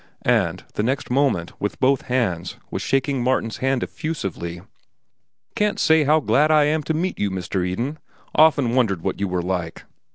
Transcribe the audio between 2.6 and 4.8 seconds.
was shaking Martin's hand effusively.